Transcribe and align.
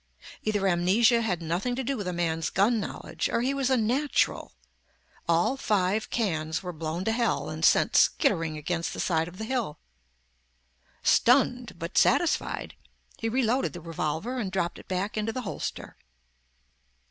Either 0.41 0.67
amnesia 0.67 1.21
had 1.21 1.43
nothing 1.43 1.75
to 1.75 1.83
do 1.83 1.95
with 1.95 2.07
a 2.07 2.11
man's 2.11 2.49
gun 2.49 2.79
knowledge, 2.79 3.29
or 3.29 3.41
he 3.41 3.53
was 3.53 3.69
a 3.69 3.77
natural. 3.77 4.51
All 5.29 5.57
five 5.57 6.09
cans 6.09 6.63
were 6.63 6.73
blown 6.73 7.03
to 7.05 7.11
hell 7.11 7.49
and 7.49 7.63
sent 7.63 7.95
skittering 7.95 8.57
against 8.57 8.95
the 8.95 8.99
side 8.99 9.27
of 9.27 9.37
the 9.37 9.45
hill. 9.45 9.77
Stunned, 11.03 11.77
but 11.77 11.99
satisfied, 11.99 12.73
he 13.19 13.29
reloaded 13.29 13.73
the 13.73 13.79
revolver 13.81 14.39
and 14.39 14.51
dropped 14.51 14.79
it 14.79 14.87
back 14.87 15.17
into 15.17 15.31
the 15.31 15.41
holster. 15.43 15.95